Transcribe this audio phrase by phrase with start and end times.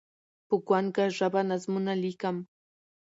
[0.47, 2.37] په ګونګه ژبه نظمونه لیکم